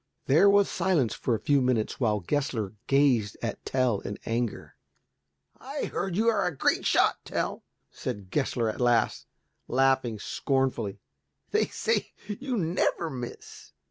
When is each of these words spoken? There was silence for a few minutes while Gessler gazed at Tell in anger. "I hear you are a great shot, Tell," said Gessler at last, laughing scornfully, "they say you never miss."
There 0.25 0.49
was 0.49 0.67
silence 0.67 1.13
for 1.13 1.35
a 1.35 1.39
few 1.39 1.61
minutes 1.61 1.99
while 1.99 2.21
Gessler 2.21 2.73
gazed 2.87 3.37
at 3.43 3.63
Tell 3.63 3.99
in 3.99 4.17
anger. 4.25 4.75
"I 5.59 5.89
hear 5.91 6.07
you 6.07 6.27
are 6.27 6.43
a 6.47 6.57
great 6.57 6.87
shot, 6.87 7.17
Tell," 7.23 7.61
said 7.91 8.31
Gessler 8.31 8.67
at 8.67 8.81
last, 8.81 9.27
laughing 9.67 10.17
scornfully, 10.17 11.01
"they 11.51 11.67
say 11.67 12.13
you 12.25 12.57
never 12.57 13.11
miss." 13.11 13.73